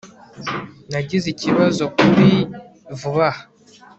nagize 0.91 1.27
ikibazo 1.33 1.83
kuri 1.97 2.31
vuba 2.99 3.27
aha 3.31 3.43